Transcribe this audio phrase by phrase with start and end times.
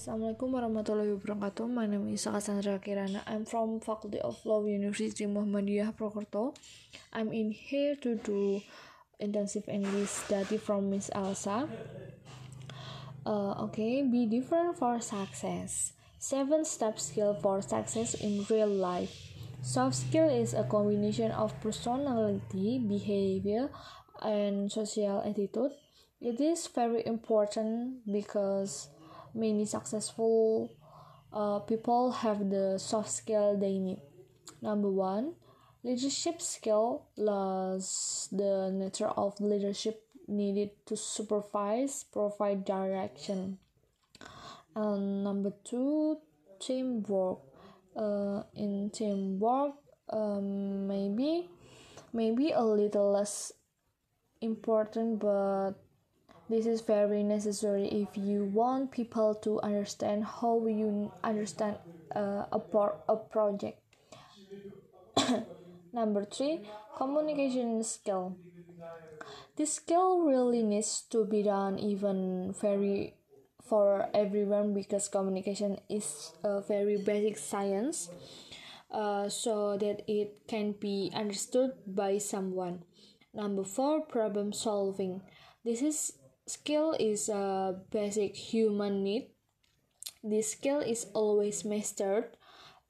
[0.00, 1.68] Assalamualaikum warahmatullahi wabarakatuh.
[1.68, 3.20] My name is Cassandra Kirana.
[3.28, 6.56] I'm from Faculty of Law University Muhammadiyah Purwokerto.
[7.12, 8.64] I'm in here to do
[9.20, 11.68] intensive English study from Miss Elsa.
[13.28, 15.92] Uh, okay, be different for success.
[16.16, 19.12] Seven step skill for success in real life.
[19.60, 23.68] Soft skill is a combination of personality, behavior,
[24.24, 25.76] and social attitude.
[26.24, 28.88] It is very important because
[29.34, 30.70] many successful
[31.32, 34.00] uh, people have the soft skill they need.
[34.62, 35.34] Number one,
[35.82, 43.58] leadership skill is the nature of leadership needed to supervise, provide direction.
[44.74, 46.18] And number two,
[46.60, 47.40] teamwork.
[47.96, 49.74] Uh, in teamwork,
[50.10, 51.50] um, maybe
[52.12, 53.52] maybe a little less
[54.40, 55.72] important, but
[56.50, 61.76] this is very necessary if you want people to understand how you understand
[62.14, 63.78] uh, a, por- a project.
[65.92, 66.66] Number three,
[66.96, 68.36] communication skill.
[69.56, 73.14] This skill really needs to be done even very
[73.62, 78.10] for everyone because communication is a very basic science
[78.90, 82.82] uh, so that it can be understood by someone.
[83.32, 85.22] Number four, problem solving.
[85.64, 86.12] This is
[86.50, 89.30] Skill is a basic human need.
[90.24, 92.36] This skill is always mastered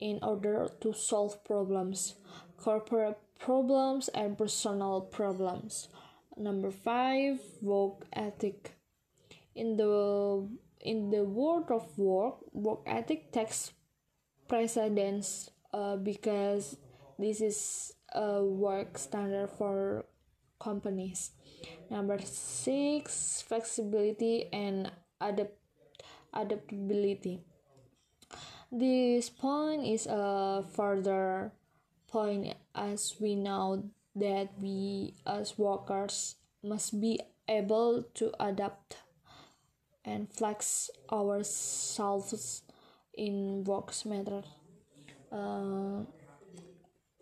[0.00, 2.14] in order to solve problems,
[2.56, 5.88] corporate problems, and personal problems.
[6.34, 8.72] Number five, work ethic.
[9.54, 10.48] In the
[10.80, 13.70] in the world of work, work ethic takes
[14.48, 16.78] precedence uh, because
[17.18, 20.06] this is a work standard for
[20.62, 21.32] companies.
[21.90, 25.58] Number six, flexibility and adapt
[26.32, 27.42] adaptability.
[28.70, 31.52] This point is a further
[32.08, 38.96] point as we know that we as workers must be able to adapt
[40.04, 42.62] and flex ourselves
[43.12, 44.42] in works matter.
[45.30, 46.04] Uh,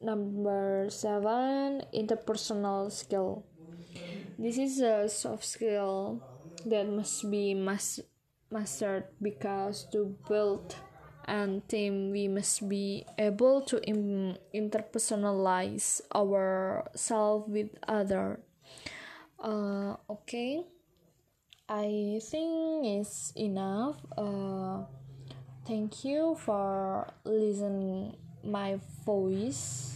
[0.00, 3.44] number seven, interpersonal skill.
[4.38, 6.22] This is a soft skill
[6.64, 8.00] that must be mas-
[8.50, 10.76] mastered because to build
[11.24, 18.40] and team we must be able to Im- interpersonalize ourselves with other.
[19.38, 20.64] Uh, okay,
[21.68, 23.96] I think it's enough.
[24.16, 24.84] Uh,
[25.66, 29.94] thank you for listening my voice.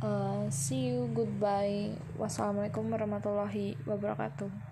[0.00, 1.92] Uh, see you, goodbye.
[2.16, 4.69] Wassalamualaikum warahmatullahi wabarakatuh.